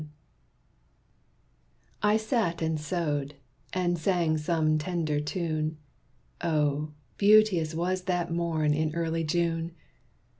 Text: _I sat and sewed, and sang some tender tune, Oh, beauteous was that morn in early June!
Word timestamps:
_I 2.01 2.17
sat 2.17 2.63
and 2.63 2.79
sewed, 2.81 3.35
and 3.71 3.99
sang 3.99 4.35
some 4.39 4.79
tender 4.79 5.19
tune, 5.19 5.77
Oh, 6.43 6.93
beauteous 7.19 7.75
was 7.75 8.05
that 8.05 8.33
morn 8.33 8.73
in 8.73 8.95
early 8.95 9.23
June! 9.23 9.75